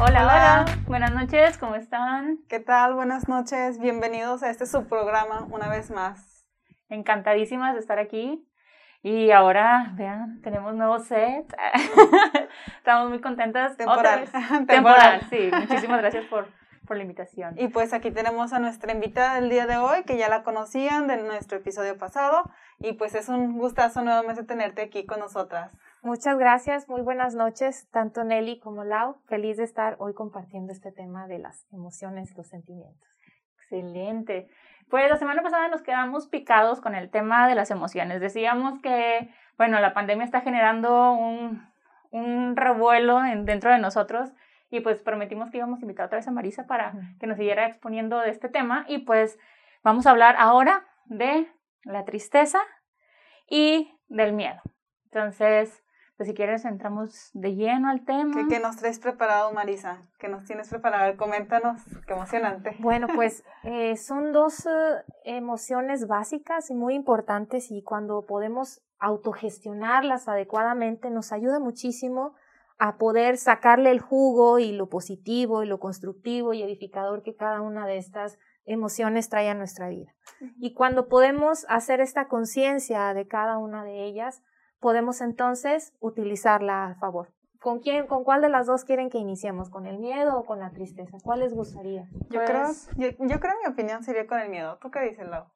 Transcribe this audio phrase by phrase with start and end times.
[0.00, 2.38] Hola, hola, buenas noches, ¿cómo están?
[2.48, 2.94] ¿Qué tal?
[2.94, 6.46] Buenas noches, bienvenidos a este subprograma una vez más.
[6.90, 8.46] Encantadísimas de estar aquí.
[9.02, 11.54] Y ahora, vean, tenemos nuevo set.
[12.76, 13.76] Estamos muy contentas.
[13.78, 14.28] Temporal.
[14.66, 15.20] Temporal.
[15.30, 15.50] sí.
[15.52, 16.48] Muchísimas gracias por,
[16.86, 17.54] por la invitación.
[17.58, 21.06] Y pues aquí tenemos a nuestra invitada del día de hoy, que ya la conocían
[21.06, 22.50] de nuestro episodio pasado.
[22.78, 25.72] Y pues es un gustazo nuevamente tenerte aquí con nosotras.
[26.02, 29.16] Muchas gracias, muy buenas noches, tanto Nelly como Lau.
[29.26, 33.08] Feliz de estar hoy compartiendo este tema de las emociones, los sentimientos.
[33.56, 34.48] Excelente.
[34.90, 38.20] Pues la semana pasada nos quedamos picados con el tema de las emociones.
[38.20, 41.66] Decíamos que, bueno, la pandemia está generando un,
[42.10, 44.30] un revuelo dentro de nosotros
[44.74, 47.66] y pues prometimos que íbamos a invitar otra vez a Marisa para que nos siguiera
[47.66, 49.38] exponiendo de este tema y pues
[49.84, 51.46] vamos a hablar ahora de
[51.84, 52.58] la tristeza
[53.48, 54.60] y del miedo.
[55.04, 55.84] Entonces,
[56.16, 58.48] pues si quieres entramos de lleno al tema.
[58.48, 60.02] ¿Qué, nos traes preparado, Marisa?
[60.18, 61.16] ¿Qué nos tienes preparado?
[61.16, 62.74] Coméntanos, qué emocionante.
[62.80, 70.26] Bueno, pues eh, son dos eh, emociones básicas y muy importantes y cuando podemos autogestionarlas
[70.26, 72.34] adecuadamente nos ayuda muchísimo
[72.78, 77.60] a poder sacarle el jugo y lo positivo y lo constructivo y edificador que cada
[77.60, 80.14] una de estas emociones trae a nuestra vida.
[80.58, 84.42] Y cuando podemos hacer esta conciencia de cada una de ellas,
[84.80, 87.32] podemos entonces utilizarla a favor.
[87.60, 89.70] ¿Con quién, con cuál de las dos quieren que iniciemos?
[89.70, 91.16] ¿Con el miedo o con la tristeza?
[91.22, 92.06] ¿Cuál les gustaría?
[92.28, 94.76] Yo creo, pues yo, yo, creo mi opinión sería con el miedo.
[94.82, 95.46] ¿Tú qué dices, Lau?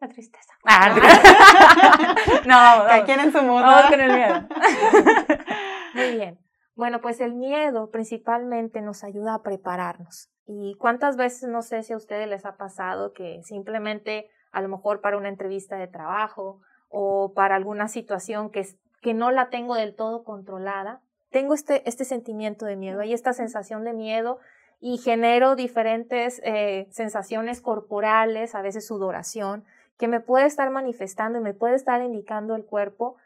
[0.00, 0.54] La tristeza.
[0.64, 2.14] Ah, ah.
[2.46, 3.04] no, no.
[3.04, 3.66] quién en su mundo.
[3.66, 4.34] Vamos con el miedo.
[5.94, 6.38] Muy bien.
[6.80, 10.30] Bueno, pues el miedo principalmente nos ayuda a prepararnos.
[10.46, 14.68] ¿Y cuántas veces, no sé si a ustedes les ha pasado que simplemente, a lo
[14.70, 18.64] mejor para una entrevista de trabajo o para alguna situación que,
[19.12, 23.84] no la tengo del todo controlada, tengo este, este sentimiento de miedo, hay esta sensación
[23.84, 24.38] de miedo
[24.80, 29.66] y genero diferentes eh, sensaciones corporales, a veces sudoración,
[29.98, 33.16] que me puede estar manifestando y me puede estar indicando el cuerpo,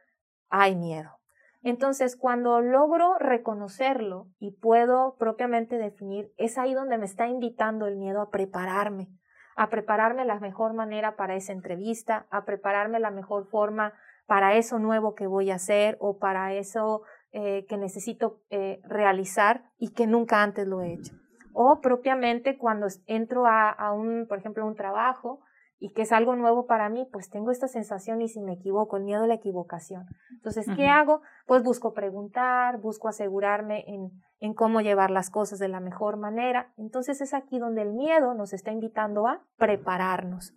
[0.48, 1.20] hay miedo.
[1.64, 7.96] Entonces, cuando logro reconocerlo y puedo propiamente definir, es ahí donde me está invitando el
[7.96, 9.08] miedo a prepararme,
[9.56, 13.94] a prepararme la mejor manera para esa entrevista, a prepararme la mejor forma
[14.26, 17.00] para eso nuevo que voy a hacer o para eso
[17.32, 21.14] eh, que necesito eh, realizar y que nunca antes lo he hecho.
[21.54, 25.40] O propiamente cuando entro a, a un, por ejemplo, un trabajo
[25.78, 28.96] y que es algo nuevo para mí, pues tengo esta sensación y si me equivoco,
[28.96, 30.06] el miedo a la equivocación.
[30.32, 31.20] Entonces, ¿qué hago?
[31.46, 36.72] Pues busco preguntar, busco asegurarme en, en cómo llevar las cosas de la mejor manera.
[36.76, 40.54] Entonces es aquí donde el miedo nos está invitando a prepararnos.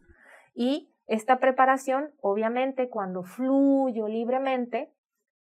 [0.54, 4.94] Y esta preparación, obviamente, cuando fluyo libremente,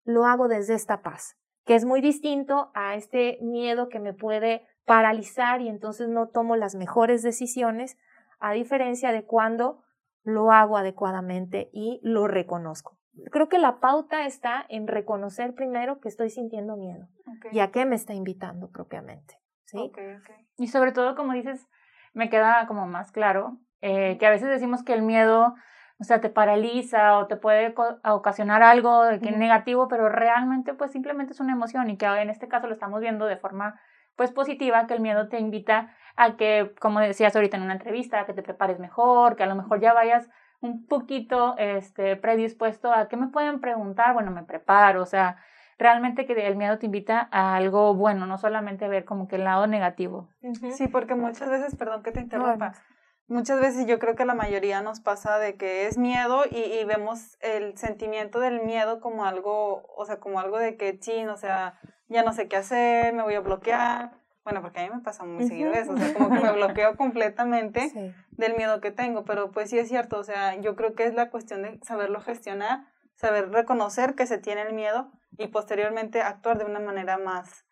[0.03, 4.67] lo hago desde esta paz, que es muy distinto a este miedo que me puede
[4.85, 7.97] paralizar y entonces no tomo las mejores decisiones
[8.45, 9.81] a diferencia de cuando
[10.23, 12.99] lo hago adecuadamente y lo reconozco.
[13.31, 17.07] Creo que la pauta está en reconocer primero que estoy sintiendo miedo
[17.51, 19.39] y a qué me está invitando propiamente.
[19.65, 19.91] ¿sí?
[20.57, 21.67] Y sobre todo, como dices,
[22.13, 25.55] me queda como más claro eh, que a veces decimos que el miedo,
[25.97, 27.73] o sea, te paraliza o te puede
[28.03, 32.29] ocasionar algo que es negativo, pero realmente pues simplemente es una emoción y que en
[32.29, 33.79] este caso lo estamos viendo de forma
[34.15, 38.21] pues positiva, que el miedo te invita a que, como decías ahorita en una entrevista,
[38.21, 40.29] a que te prepares mejor, que a lo mejor ya vayas
[40.61, 45.37] un poquito este, predispuesto a que me pueden preguntar, bueno, me preparo, o sea,
[45.77, 49.35] realmente que el miedo te invita a algo bueno, no solamente a ver como que
[49.35, 50.29] el lado negativo.
[50.71, 52.73] Sí, porque muchas veces, perdón que te interrumpa,
[53.27, 56.85] muchas veces yo creo que la mayoría nos pasa de que es miedo y, y,
[56.85, 61.37] vemos el sentimiento del miedo como algo, o sea, como algo de que chin, o
[61.37, 61.79] sea,
[62.15, 65.25] ya no sé qué hacer, me voy a bloquear bueno, porque a mí me pasa
[65.25, 67.91] muy seguido eso, o sea, como que me bloqueo completamente
[68.31, 71.15] del miedo que tengo, pero pues sí es cierto, o sea, yo creo que es
[71.15, 72.85] la cuestión de saberlo gestionar,
[73.15, 77.65] saber reconocer que se tiene el miedo y posteriormente actuar de una manera más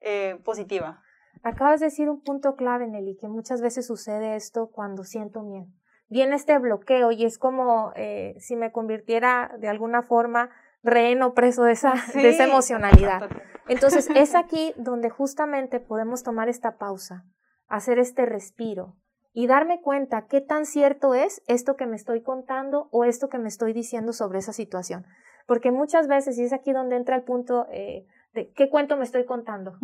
[0.00, 1.02] eh, positiva.
[1.42, 5.66] Acabas de decir un punto clave, Nelly, que muchas veces sucede esto cuando siento miedo.
[6.08, 10.48] Viene este bloqueo y es como eh, si me convirtiera de alguna forma
[10.84, 13.28] rehén o preso de esa, de esa emocionalidad.
[13.66, 17.24] Entonces es aquí donde justamente podemos tomar esta pausa,
[17.66, 18.96] hacer este respiro
[19.32, 23.38] y darme cuenta qué tan cierto es esto que me estoy contando o esto que
[23.38, 25.06] me estoy diciendo sobre esa situación.
[25.46, 29.04] Porque muchas veces, y es aquí donde entra el punto eh, de qué cuento me
[29.04, 29.78] estoy contando.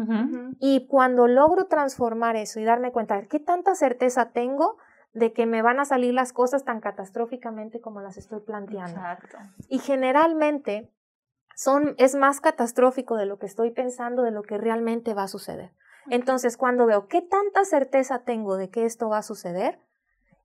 [0.59, 4.79] Y cuando logro transformar eso y darme cuenta de qué tanta certeza tengo
[5.13, 9.01] de que me van a salir las cosas tan catastróficamente como las estoy planteando.
[9.01, 9.39] Exacto.
[9.69, 10.93] Y generalmente
[11.57, 15.29] son, es más catastrófico de lo que estoy pensando, de lo que realmente va a
[15.29, 15.73] suceder.
[16.09, 19.79] Entonces, cuando veo qué tanta certeza tengo de que esto va a suceder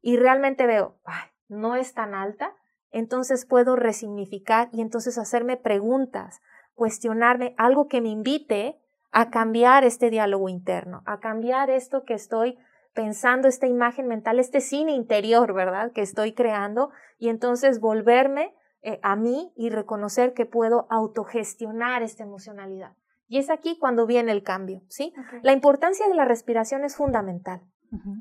[0.02, 2.54] y realmente veo, ay, no es tan alta,
[2.92, 6.42] entonces puedo resignificar y entonces hacerme preguntas,
[6.74, 8.80] cuestionarme algo que me invite
[9.12, 12.58] a cambiar este diálogo interno, a cambiar esto que estoy
[12.96, 15.92] pensando, esta imagen mental, este cine interior, ¿verdad?
[15.92, 16.90] Que estoy creando
[17.20, 22.96] y entonces volverme eh, a mí y reconocer que puedo autogestionar esta emocionalidad.
[23.28, 25.14] Y es aquí cuando viene el cambio, ¿sí?
[25.44, 27.62] La importancia de la respiración es fundamental.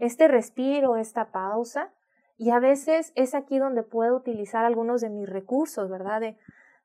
[0.01, 1.93] Este respiro, esta pausa,
[2.37, 6.21] y a veces es aquí donde puedo utilizar algunos de mis recursos, ¿verdad?
[6.21, 6.39] De,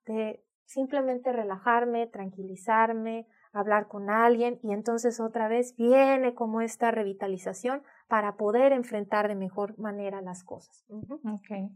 [0.06, 7.84] de simplemente relajarme, tranquilizarme, hablar con alguien y entonces otra vez viene como esta revitalización
[8.08, 10.86] para poder enfrentar de mejor manera las cosas.
[10.90, 11.72] Ok.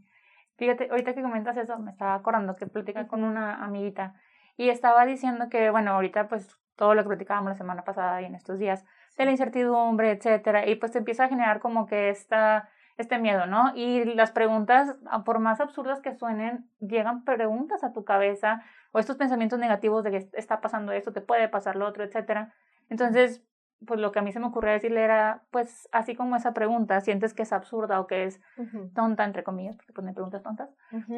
[0.56, 4.14] Fíjate, ahorita que comentas eso, me estaba acordando que platicé con una amiguita
[4.56, 8.26] y estaba diciendo que, bueno, ahorita pues todo lo que platicábamos la semana pasada y
[8.26, 8.84] en estos días,
[9.16, 13.46] de la incertidumbre, etcétera, y pues te empieza a generar como que esta, este miedo,
[13.46, 13.72] ¿no?
[13.74, 18.62] Y las preguntas, por más absurdas que suenen, llegan preguntas a tu cabeza
[18.94, 22.54] o estos pensamientos negativos de que está pasando esto, te puede pasar lo otro, etcétera.
[22.88, 23.42] Entonces,
[23.84, 27.00] pues lo que a mí se me ocurrió decirle era, pues así como esa pregunta,
[27.00, 28.40] sientes que es absurda o que es
[28.94, 30.70] tonta, entre comillas, porque pues me preguntas tontas,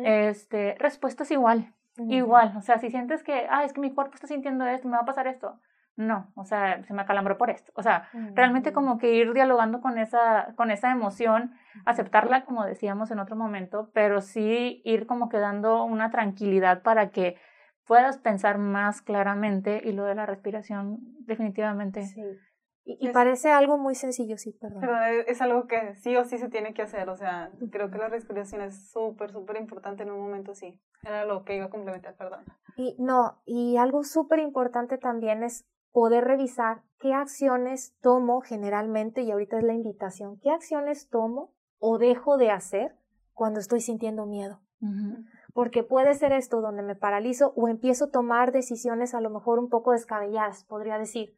[0.05, 4.15] este, respuesta es igual, igual, o sea, si sientes que, ah, es que mi cuerpo
[4.15, 5.61] está sintiendo esto, me va a pasar esto,
[5.97, 9.83] no, o sea, se me acalambró por esto, o sea, realmente como que ir dialogando
[9.83, 11.53] con esa, con esa emoción,
[11.85, 17.11] aceptarla como decíamos en otro momento, pero sí ir como que dando una tranquilidad para
[17.11, 17.37] que
[17.87, 22.03] puedas pensar más claramente y lo de la respiración definitivamente.
[22.03, 22.23] Sí.
[22.89, 24.81] Y, parece algo muy sencillo, sí, perdón.
[24.81, 27.91] Pero e, es algo que sí o sí se tiene que hacer, o sea, creo
[27.91, 30.81] que la respiración es súper, súper importante en un momento, sí.
[31.03, 32.45] Era lo que iba a complementar, perdón.
[32.77, 39.33] Y no, y algo súper importante también es poder revisar qué acciones tomo generalmente, y
[39.33, 42.95] ahorita es la invitación, qué acciones tomo o dejo de hacer
[43.33, 44.61] cuando estoy sintiendo miedo
[45.57, 49.59] porque puede ser esto donde me paralizo o empiezo a tomar decisiones a lo mejor
[49.59, 51.35] un poco descabelladas, podría decir.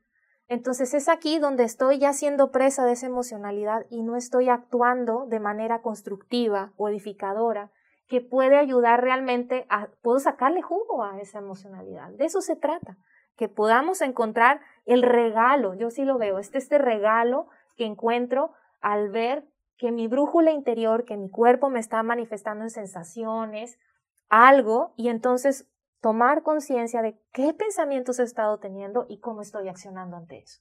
[0.48, 5.26] Entonces es aquí donde estoy ya siendo presa de esa emocionalidad y no estoy actuando
[5.26, 7.70] de manera constructiva o edificadora
[8.08, 12.10] que puede ayudar realmente a, puedo sacarle jugo a esa emocionalidad.
[12.10, 12.96] De eso se trata,
[13.36, 18.50] que podamos encontrar el regalo, yo sí lo veo, este, este regalo que encuentro
[18.80, 19.44] al ver
[19.76, 23.78] que mi brújula interior, que mi cuerpo me está manifestando en sensaciones,
[24.28, 25.68] algo y entonces
[26.00, 30.60] tomar conciencia de qué pensamientos he estado teniendo y cómo estoy accionando ante eso.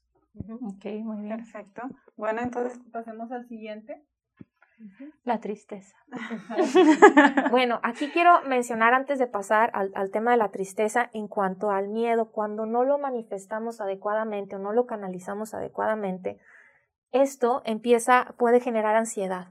[0.61, 1.37] Ok, muy bien.
[1.37, 1.81] Perfecto.
[2.15, 4.03] Bueno, entonces pasemos al siguiente.
[5.23, 5.97] La tristeza.
[7.51, 11.71] bueno, aquí quiero mencionar antes de pasar al, al, tema de la tristeza en cuanto
[11.71, 16.39] al miedo, cuando no lo manifestamos adecuadamente o no lo canalizamos adecuadamente,
[17.11, 19.47] esto empieza, puede generar ansiedad.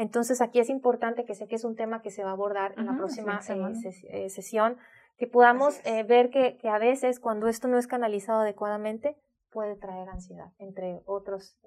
[0.00, 2.72] Entonces aquí es importante que sé que es un tema que se va a abordar
[2.78, 4.78] en la próxima eh, eh, sesión,
[5.18, 9.18] que podamos eh, ver que, que, a veces cuando esto no es canalizado adecuadamente
[9.50, 11.58] puede traer ansiedad, entre otros,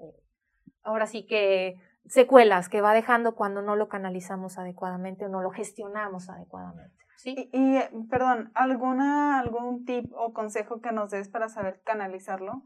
[0.82, 1.76] ahora sí que
[2.08, 7.06] secuelas que va dejando cuando no lo canalizamos adecuadamente o no lo gestionamos adecuadamente.
[7.18, 7.52] ¿sí?
[7.54, 12.63] Y, y perdón, ¿alguna, ¿algún tip o consejo que nos des para saber canalizarlo?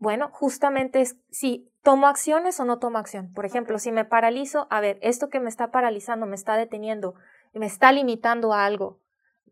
[0.00, 3.32] Bueno, justamente es si tomo acciones o no tomo acción.
[3.34, 7.14] Por ejemplo, si me paralizo, a ver, esto que me está paralizando, me está deteniendo,
[7.52, 8.98] me está limitando a algo,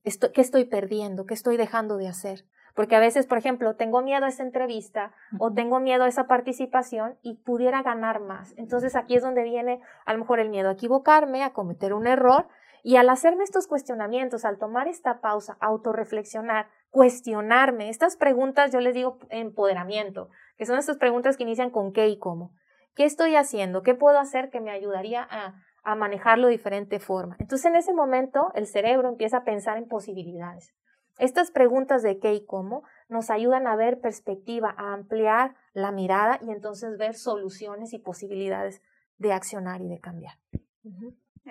[0.05, 1.27] esto, ¿qué estoy perdiendo?
[1.27, 2.47] ¿Qué estoy dejando de hacer?
[2.75, 6.27] Porque a veces, por ejemplo, tengo miedo a esa entrevista o tengo miedo a esa
[6.27, 8.55] participación y pudiera ganar más.
[8.57, 12.07] Entonces aquí es donde viene a lo mejor el miedo a equivocarme, a cometer un
[12.07, 12.49] error.
[12.83, 17.89] Y al hacerme estos cuestionamientos, al tomar esta pausa, autorreflexionar, cuestionarme.
[17.89, 22.19] Estas preguntas yo les digo empoderamiento, que son estas preguntas que inician con qué y
[22.19, 22.53] cómo.
[22.95, 23.83] ¿Qué estoy haciendo?
[23.83, 27.37] ¿Qué puedo hacer que me ayudaría a, a manejarlo de diferente forma?
[27.39, 30.75] Entonces en ese momento el cerebro empieza a pensar en posibilidades.
[31.19, 36.39] Estas preguntas de qué y cómo nos ayudan a ver perspectiva, a ampliar la mirada
[36.47, 38.83] y entonces ver soluciones y posibilidades
[39.19, 40.35] de accionar y de cambiar.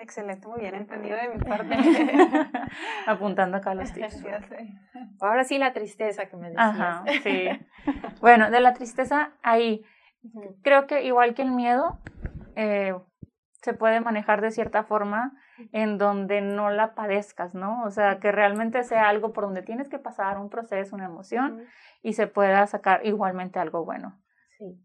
[0.00, 1.76] Excelente, muy bien entendido de mi parte.
[3.06, 4.24] Apuntando acá los tips.
[5.20, 6.68] Ahora sí la tristeza que me decías.
[6.68, 7.48] Ajá, sí.
[8.20, 9.84] Bueno, de la tristeza ahí,
[10.62, 11.98] creo que igual que el miedo,
[12.54, 12.94] eh,
[13.62, 15.32] se puede manejar de cierta forma
[15.72, 17.82] en donde no la padezcas, ¿no?
[17.82, 21.64] O sea, que realmente sea algo por donde tienes que pasar un proceso, una emoción
[22.00, 24.20] y se pueda sacar igualmente algo bueno.
[24.56, 24.80] Sí.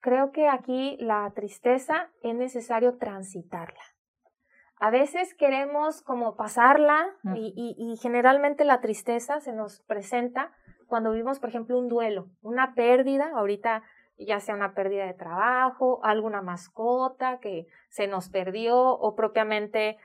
[0.00, 3.82] creo que aquí la tristeza es necesario transitarla.
[4.82, 7.36] A veces queremos como pasarla Mm.
[7.36, 10.50] y, y- y generalmente la tristeza se nos presenta
[10.88, 13.82] cuando vivimos, por ejemplo, un duelo, una pérdida, ahorita
[14.18, 19.98] ya sea una pérdida de trabajo, alguna mascota que se nos perdió o propiamente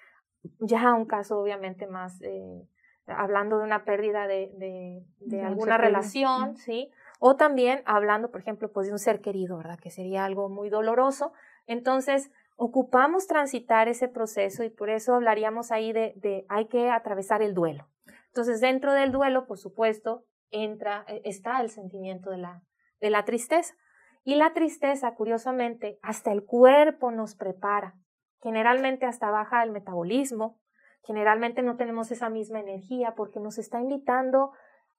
[0.59, 2.61] ya un caso obviamente más, eh,
[3.07, 6.55] hablando de una pérdida de, de- de De un alguna relación.
[6.55, 6.91] ¿sí?
[7.19, 9.79] O también hablando, por ejemplo, pues de un ser querido, ¿verdad?
[9.79, 11.33] Que sería algo muy doloroso.
[11.65, 17.41] Entonces, ocupamos transitar ese proceso y por eso hablaríamos ahí de, de hay que atravesar
[17.41, 17.87] el duelo.
[18.27, 22.63] Entonces, dentro del duelo, por supuesto, entra, eh, está el sentimiento de la,
[22.99, 23.75] de la tristeza.
[24.23, 27.95] Y la tristeza, curiosamente, hasta el cuerpo nos prepara.
[28.41, 30.59] Generalmente hasta baja el metabolismo,
[31.03, 34.51] generalmente no tenemos esa misma energía porque nos está invitando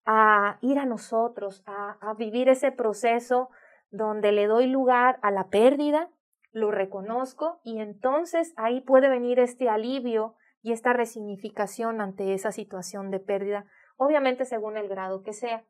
[0.06, 3.50] a ir a nosotros, a, a vivir ese proceso
[3.90, 6.10] donde le doy lugar a la pérdida,
[6.52, 13.10] lo reconozco y entonces ahí puede venir este alivio y esta resignificación ante esa situación
[13.10, 15.64] de pérdida, obviamente según el grado que sea.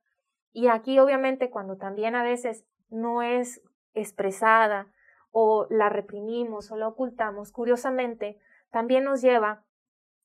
[0.53, 3.63] Y aquí obviamente cuando también a veces no es
[3.95, 4.87] expresada
[5.31, 8.39] o la reprimimos o la ocultamos, curiosamente
[8.71, 9.65] también nos lleva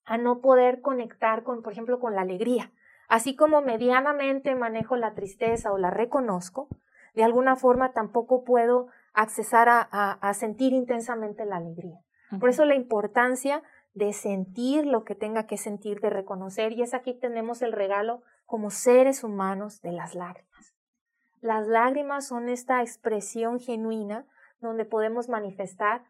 [0.05, 2.71] a no poder conectar con, por ejemplo, con la alegría.
[3.07, 6.67] Así como medianamente manejo la tristeza o la reconozco,
[7.13, 11.99] de alguna forma tampoco puedo accesar a, a, a sentir intensamente la alegría.
[12.39, 13.61] Por eso la importancia
[13.93, 18.23] de sentir lo que tenga que sentir, de reconocer, y es aquí tenemos el regalo
[18.45, 20.73] como seres humanos de las lágrimas.
[21.41, 24.25] Las lágrimas son esta expresión genuina
[24.61, 26.05] donde podemos manifestar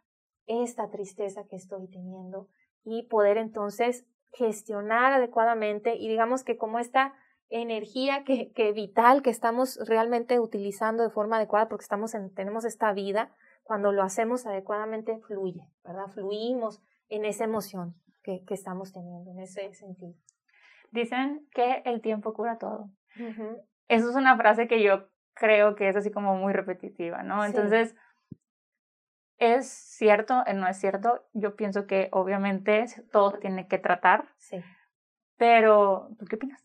[0.46, 2.48] esta tristeza que estoy teniendo
[2.84, 7.14] y poder entonces gestionar adecuadamente y digamos que como esta
[7.62, 12.66] energía que, que vital que estamos realmente utilizando de forma adecuada porque estamos en, tenemos
[12.66, 13.32] esta vida,
[13.62, 16.08] cuando lo hacemos adecuadamente fluye, ¿verdad?
[16.08, 20.16] Fluimos en esa emoción que, que estamos teniendo, en ese sentido.
[20.92, 22.90] Dicen que el tiempo cura todo.
[23.20, 23.64] Uh-huh.
[23.88, 27.42] Eso es una frase que yo creo que es así como muy repetitiva, ¿no?
[27.42, 27.48] Sí.
[27.48, 27.96] Entonces,
[29.38, 30.44] ¿es cierto?
[30.56, 31.24] ¿No es cierto?
[31.34, 34.26] Yo pienso que obviamente todo tiene que tratar.
[34.38, 34.62] Sí.
[35.38, 36.64] Pero, ¿tú qué opinas?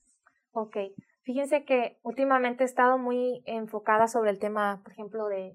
[0.61, 0.77] Ok.
[1.23, 5.55] Fíjense que últimamente he estado muy enfocada sobre el tema, por ejemplo, de,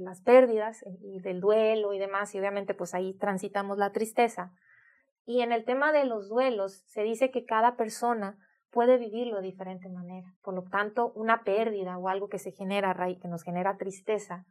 [0.00, 4.52] las pérdidas y del duelo y demás, y obviamente pues ahí transitamos la tristeza.
[5.26, 8.38] Y en el tema de los duelos se dice que cada persona
[8.72, 10.34] puede vivirlo de diferente manera.
[10.42, 14.46] Por lo tanto, una pérdida o algo que se genera, que nos genera tristeza,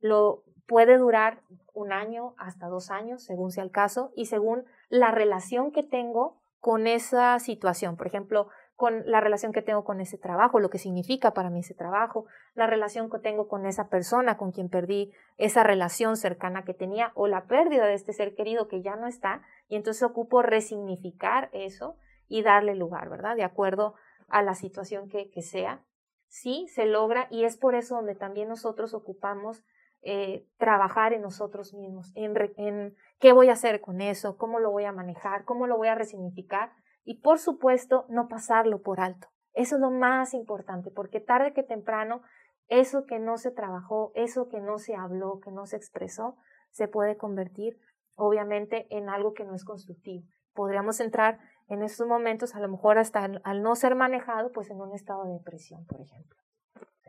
[0.00, 1.42] lo puede durar
[1.74, 6.40] un año hasta dos años, según sea el caso, y según la relación que tengo
[6.66, 7.96] con esa situación.
[7.96, 11.60] Por ejemplo, con la relación que tengo con ese trabajo, lo que significa para mí
[11.60, 16.64] ese trabajo, la relación que tengo con esa persona con quien perdí esa relación cercana
[16.64, 20.02] que tenía o la pérdida de este ser querido que ya no está y entonces
[20.02, 21.96] ocupo resignificar eso
[22.28, 23.34] y darle lugar, ¿verdad?
[23.34, 23.94] De acuerdo
[24.28, 25.82] a la situación que, que sea.
[26.28, 29.64] Sí, se logra y es por eso donde también nosotros ocupamos
[30.02, 34.70] eh, trabajar en nosotros mismos, en, en qué voy a hacer con eso, cómo lo
[34.70, 36.72] voy a manejar, cómo lo voy a resignificar
[37.06, 39.28] y por supuesto no pasarlo por alto.
[39.54, 42.20] Eso es lo más importante, porque tarde que temprano
[42.68, 46.36] eso que no se trabajó, eso que no se habló, que no se expresó,
[46.72, 47.78] se puede convertir
[48.16, 50.26] obviamente en algo que no es constructivo.
[50.52, 54.80] Podríamos entrar en estos momentos, a lo mejor hasta al, no ser manejado, pues en
[54.80, 56.36] un estado de depresión, por ejemplo.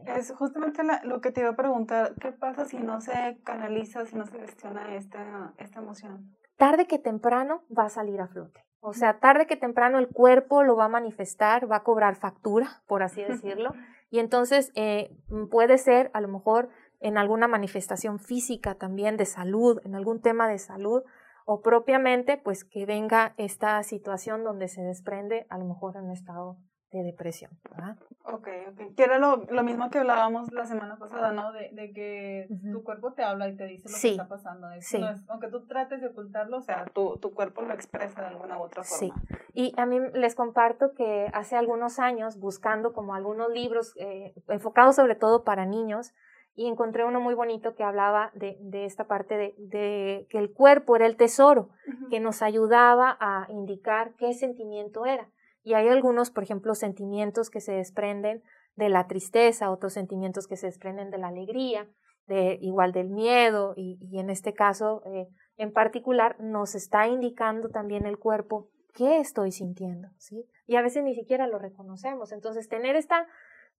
[0.05, 4.05] Es justamente la, lo que te iba a preguntar, ¿qué pasa si no se canaliza,
[4.05, 6.35] si no se gestiona esta, esta emoción?
[6.55, 8.66] Tarde que temprano va a salir a flote.
[8.79, 12.81] O sea, tarde que temprano el cuerpo lo va a manifestar, va a cobrar factura,
[12.88, 13.74] por así decirlo,
[14.10, 15.15] y entonces eh,
[15.50, 16.69] puede ser a lo mejor
[17.00, 21.03] en alguna manifestación física también de salud, en algún tema de salud,
[21.46, 26.12] o propiamente pues que venga esta situación donde se desprende a lo mejor en un
[26.12, 26.57] estado
[26.91, 27.51] de depresión.
[27.70, 27.98] ¿verdad?
[28.24, 28.96] Ok, ok.
[28.96, 31.51] Que era lo, lo, mismo que hablábamos la semana pasada, ¿no?
[31.51, 32.72] De, de que uh -huh.
[32.72, 34.08] tu cuerpo te habla y te dice lo sí.
[34.10, 34.72] que está pasando.
[34.72, 35.00] Es, sí.
[35.00, 38.27] no es, aunque tú trates de ocultarlo, o sea, tu, tu cuerpo lo expresa de
[38.27, 39.15] alguna u otra forma.
[39.15, 39.36] Sí.
[39.53, 44.96] Y a mí les comparto que hace algunos años, buscando como algunos libros eh, enfocados
[44.96, 46.13] sobre todo para niños,
[46.56, 50.51] y encontré uno muy bonito que hablaba de, de esta parte de, de, que el
[50.51, 52.10] cuerpo era el tesoro, uh -huh.
[52.10, 55.29] que nos ayudaba a indicar qué sentimiento era.
[55.67, 58.41] Y hay algunos, por ejemplo, sentimientos que se desprenden
[58.77, 61.89] de la tristeza, otros sentimientos que se desprenden de la alegría,
[62.25, 68.05] de, igual del miedo, y, en este caso eh, en particular nos está indicando también
[68.05, 70.45] el cuerpo qué estoy sintiendo, ¿sí?
[70.67, 72.31] Y a veces ni siquiera lo reconocemos.
[72.31, 73.27] Entonces, tener esta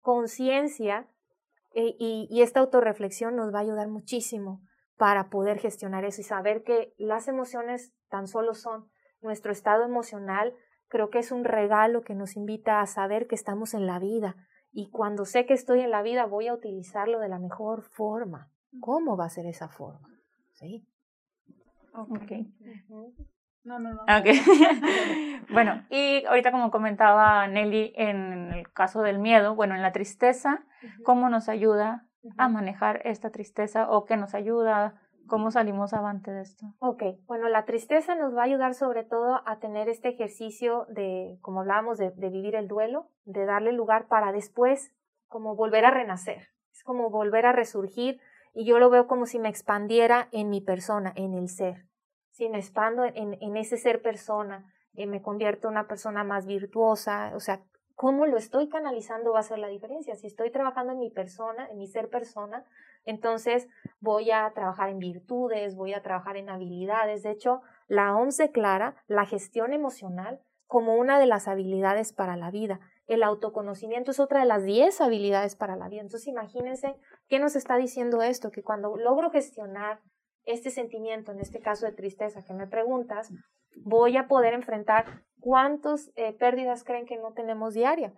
[0.02, 1.08] conciencia
[1.74, 4.62] E, y, y esta autorreflexión nos va a ayudar muchísimo
[4.98, 8.90] para poder gestionar eso y saber que las emociones tan solo son
[9.22, 10.54] nuestro estado emocional.
[10.90, 14.36] Creo que es un regalo que nos invita a saber que estamos en la vida
[14.72, 18.52] y cuando sé que estoy en la vida voy a utilizarlo de la mejor forma.
[18.80, 20.08] ¿Cómo va a ser esa forma?
[20.52, 20.86] ¿Sí?
[21.94, 22.32] Ok.
[23.64, 24.04] No, no, no.
[24.20, 24.40] Okay.
[25.52, 30.64] bueno, y ahorita como comentaba Nelly en el caso del miedo, bueno, en la tristeza,
[31.04, 35.02] ¿cómo nos ayuda a manejar esta tristeza o qué nos ayuda?
[35.28, 36.66] ¿Cómo salimos avante de esto?
[36.80, 41.38] Ok, bueno, la tristeza nos va a ayudar sobre todo a tener este ejercicio de,
[41.42, 44.92] como hablábamos, de, de vivir el duelo, de darle lugar para después
[45.28, 48.20] como volver a renacer, es como volver a resurgir
[48.54, 51.88] y yo lo veo como si me expandiera en mi persona, en el ser
[52.38, 56.46] si me expando en, en ese ser persona, y me convierto en una persona más
[56.46, 57.62] virtuosa, o sea,
[57.96, 60.16] cómo lo estoy canalizando va a ser la diferencia.
[60.16, 62.64] Si estoy trabajando en mi persona, en mi ser persona,
[63.08, 63.68] entonces
[64.00, 67.24] voy a trabajar en virtudes, voy a trabajar en habilidades.
[67.24, 72.52] De hecho, la OMS declara la gestión emocional como una de las habilidades para la
[72.52, 72.82] vida.
[73.08, 76.02] El autoconocimiento es otra de las 10 habilidades para la vida.
[76.02, 76.98] Entonces, imagínense
[77.30, 80.02] qué nos está diciendo esto, que cuando logro gestionar
[80.44, 83.32] este sentimiento, en este caso de tristeza que me preguntas,
[83.84, 88.14] voy a poder enfrentar cuántas eh, pérdidas creen que no tenemos diaria.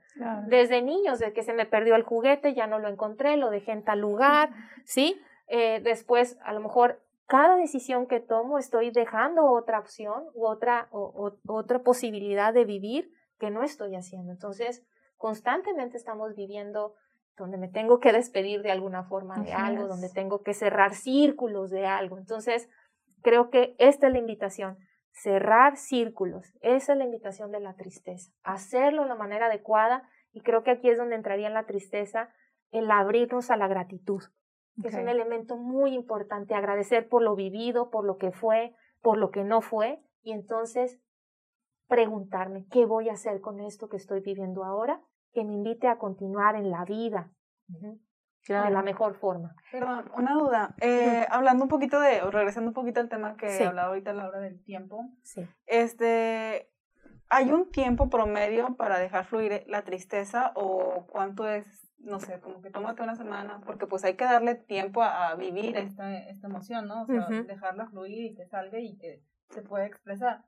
[0.47, 3.71] Desde niños, de que se me perdió el juguete, ya no lo encontré, lo dejé
[3.71, 4.49] en tal lugar,
[4.85, 5.19] ¿sí?
[5.47, 10.87] Eh, después, a lo mejor, cada decisión que tomo estoy dejando otra opción u otra,
[10.91, 14.31] o, otra posibilidad de vivir que no estoy haciendo.
[14.31, 14.83] Entonces,
[15.17, 16.95] constantemente estamos viviendo
[17.37, 21.69] donde me tengo que despedir de alguna forma de algo, donde tengo que cerrar círculos
[21.69, 22.17] de algo.
[22.17, 22.67] Entonces,
[23.21, 24.77] creo que esta es la invitación,
[25.21, 30.41] cerrar círculos, esa es la invitación de la tristeza, hacerlo de la manera adecuada y
[30.41, 32.29] creo que aquí es donde entraría en la tristeza
[32.71, 34.21] el abrirnos a la gratitud,
[34.81, 39.17] que es un elemento muy importante, agradecer por lo vivido, por lo que fue, por
[39.17, 40.99] lo que no fue y entonces
[41.88, 45.01] preguntarme, ¿qué voy a hacer con esto que estoy viviendo ahora?
[45.34, 47.32] que me invite a continuar en la vida
[48.47, 49.56] de la mejor forma.
[49.71, 50.75] Perdón, una duda.
[50.82, 54.28] Eh, hablando un poquito de, regresando un poquito al tema que hablaba ahorita a la
[54.28, 55.10] hora del tiempo.
[55.23, 55.47] Sí.
[55.65, 56.71] Este,
[57.30, 62.62] ¿hay un tiempo promedio para dejar fluir la tristeza o cuánto es, no sé, como
[62.62, 63.62] que tómate una semana?
[63.65, 67.04] Porque pues hay que darle tiempo a, vivir esta, esta emoción, ¿no?
[67.04, 70.45] O sea, dejarla fluir y que salga y que se pueda expresar.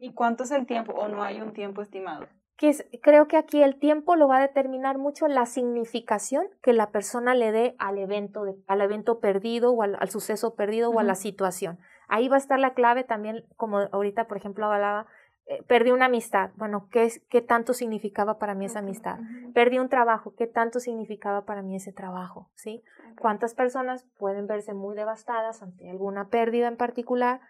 [0.00, 2.26] ¿Y cuánto es el tiempo o no hay un tiempo estimado?
[2.56, 6.90] Que creo que aquí el tiempo lo va a determinar mucho la significación que la
[6.90, 11.16] persona le dé al evento, al evento perdido o al, suceso perdido o a la
[11.16, 11.78] situación.
[12.08, 15.06] Ahí va a estar la clave también, como ahorita, por ejemplo, hablaba,
[15.46, 19.18] eh, perdí una amistad, bueno, ¿qué, ¿qué tanto significaba para mí esa amistad?
[19.52, 22.50] Perdí un trabajo, ¿qué tanto significaba para mí ese trabajo?
[22.54, 22.82] ¿Sí?
[23.18, 27.40] ¿Cuántas personas pueden verse muy devastadas ante alguna pérdida en particular?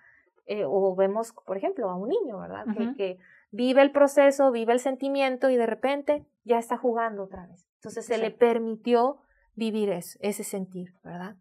[0.46, 2.66] Eh, o vemos, por ejemplo, a un niño, ¿verdad?
[2.96, 3.18] que
[3.54, 7.68] vive el proceso, vive el sentimiento y de repente ya está jugando otra vez.
[7.76, 9.20] Entonces se le permitió
[9.54, 11.36] vivir eso, ese sentir, ¿verdad?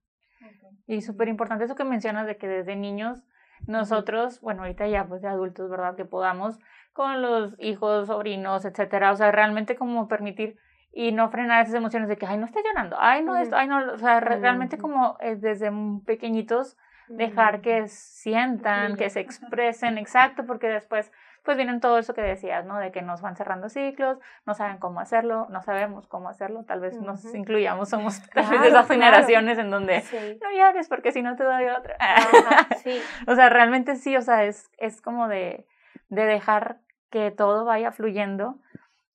[0.86, 3.23] Y súper importante eso que mencionas de que desde niños
[3.65, 5.95] nosotros, bueno, ahorita ya pues de adultos, ¿verdad?
[5.95, 6.60] Que podamos
[6.91, 10.58] con los hijos, sobrinos, etcétera, o sea, realmente como permitir
[10.91, 13.67] y no frenar esas emociones de que, ay, no está llorando, ay, no, esto, ay,
[13.67, 15.71] no, o sea, realmente como eh, desde
[16.06, 21.12] pequeñitos dejar que sientan, que se expresen, exacto, porque después
[21.43, 22.77] pues vienen todo eso que decías, ¿no?
[22.77, 26.79] De que nos van cerrando ciclos, no saben cómo hacerlo, no sabemos cómo hacerlo, tal
[26.79, 30.03] vez nos incluyamos, somos tal vez de esas generaciones en donde
[30.41, 31.97] no llores porque si no te doy otra.
[32.84, 32.99] sí.
[33.27, 35.67] o sea, realmente sí, o sea, es, es como de,
[36.10, 36.79] de dejar
[37.10, 38.60] que todo vaya fluyendo.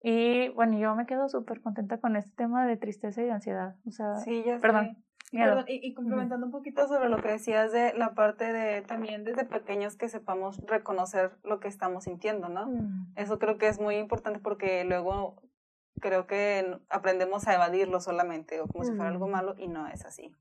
[0.03, 3.75] Y bueno, yo me quedo súper contenta con este tema de tristeza y de ansiedad.
[3.87, 4.59] O sea, sí, ya
[5.31, 9.45] perdón y, complementando un poquito sobre lo que decías de la parte de también desde
[9.45, 12.67] pequeños que sepamos reconocer lo que estamos sintiendo, ¿no?
[12.67, 13.13] Mm.
[13.17, 15.43] Eso creo que es muy importante porque luego
[16.01, 19.31] creo que aprendemos a evadirlo solamente o como si fuera algo mm.
[19.31, 20.35] malo y no es así.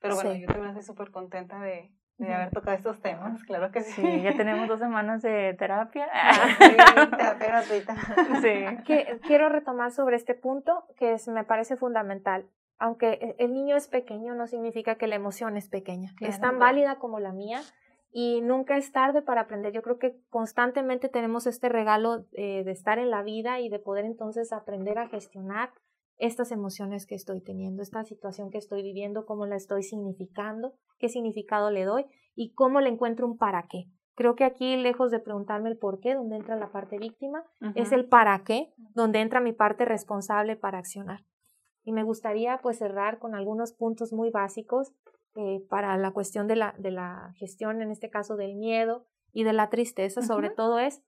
[0.00, 3.82] Pero bueno, yo también estoy súper contenta de, de haber tocado estos temas, claro que
[3.82, 4.02] sí.
[4.02, 6.08] Sí, ya tenemos dos semanas de terapia.
[6.58, 6.76] Sí,
[7.10, 7.96] terapia gratuita.
[8.40, 8.64] Sí.
[9.26, 12.46] quiero retomar sobre este punto que es, me parece fundamental
[12.82, 16.14] aunque e, el niño es pequeño, no significa que la emoción es pequeña.
[16.20, 17.60] es tan válida como la mía
[18.10, 19.72] y nunca es tarde para aprender.
[19.72, 23.78] Yo creo que constantemente tenemos este regalo eh, de estar en la vida y de
[23.78, 25.70] poder entonces aprender a gestionar
[26.18, 31.08] estas emociones que estoy teniendo, esta situación que estoy viviendo, cómo la estoy significando, qué
[31.08, 33.84] significado le doy y cómo le encuentro un para qué.
[34.16, 37.44] Creo que aquí, lejos de preguntarme el por qué, donde entra la parte víctima,
[37.76, 41.24] es el para qué, donde entra mi parte responsable para accionar.
[41.84, 44.92] Y me gustaría pues cerrar con algunos puntos muy básicos
[45.34, 49.44] eh, para la cuestión de la, de la gestión, en este caso del miedo y
[49.44, 51.02] de la tristeza, sobre todo es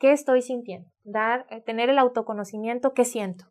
[0.00, 3.44] qué estoy sintiendo, dar, eh, tener el autoconocimiento, qué siento,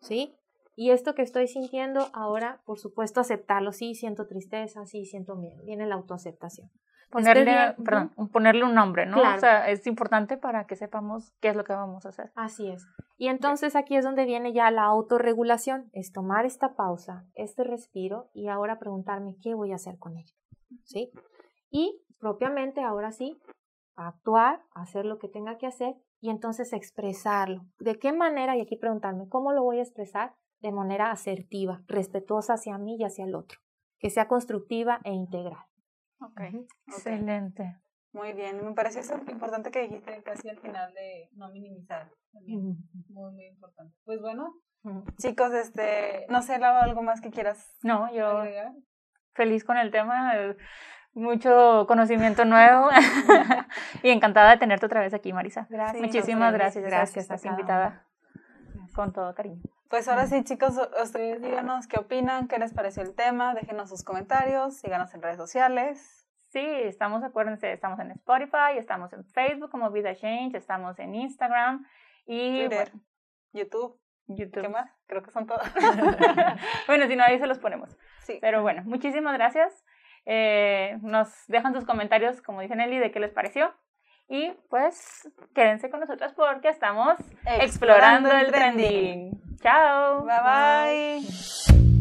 [0.00, 0.34] ¿sí?
[0.74, 5.62] Y esto que estoy sintiendo ahora, por supuesto, aceptarlo, sí, siento tristeza, sí, siento miedo,
[5.64, 6.70] viene la autoaceptación.
[7.12, 9.20] Ponerle, perdón, ponerle un nombre, ¿no?
[9.20, 12.32] O sea, es importante para que sepamos qué es lo que vamos a hacer.
[12.34, 12.86] Así es.
[13.18, 18.30] Y entonces aquí es donde viene ya la autorregulación, es tomar esta pausa, este respiro
[18.32, 20.34] y ahora preguntarme qué voy a hacer con ello,
[20.84, 21.12] ¿sí?
[21.70, 23.38] Y propiamente ahora sí,
[23.94, 27.66] actuar, hacer lo que tenga que hacer y entonces expresarlo.
[27.78, 28.56] ¿De qué manera?
[28.56, 30.34] Y aquí preguntarme, ¿cómo lo voy a expresar?
[30.60, 33.58] De manera asertiva, respetuosa hacia mí y hacia el otro,
[33.98, 35.66] que sea constructiva e integral.
[36.24, 36.40] Ok,
[36.86, 37.76] excelente.
[38.12, 42.10] Muy bien, me parece importante que dijiste casi al final de no minimizar.
[42.32, 42.76] Muy,
[43.08, 43.94] muy importante.
[44.04, 44.52] Pues bueno,
[45.16, 48.44] chicos, este, no sé, algo más que quieras No, yo
[49.34, 50.34] feliz con el tema,
[51.14, 52.88] mucho conocimiento nuevo
[54.02, 55.66] y encantada de tenerte otra vez aquí, Marisa.
[55.70, 56.02] Gracias.
[56.02, 58.06] Muchísimas gracias, gracias, estás invitada
[58.94, 59.62] con todo cariño.
[59.92, 64.02] Pues ahora sí, chicos, ustedes díganos qué opinan, qué les pareció el tema, déjenos sus
[64.02, 66.26] comentarios, síganos en redes sociales.
[66.48, 71.86] Sí, estamos, acuérdense, estamos en Spotify, estamos en Facebook como Vida Change, estamos en Instagram
[72.24, 72.62] y
[73.52, 74.00] YouTube.
[74.28, 74.62] YouTube.
[74.62, 74.90] ¿Qué más?
[75.08, 75.60] Creo que son todos.
[76.86, 77.94] bueno, si no, ahí se los ponemos.
[78.22, 78.38] Sí.
[78.40, 79.84] Pero bueno, muchísimas gracias.
[80.24, 83.74] Eh, nos dejan sus comentarios, como dice Nelly, de qué les pareció.
[84.32, 89.58] Y pues quédense con nosotros porque estamos explorando, el trending.
[89.62, 90.24] Chao.
[90.24, 91.91] Bye bye.